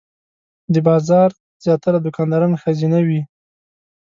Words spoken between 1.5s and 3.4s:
زیاتره دوکانداران ښځینه وې.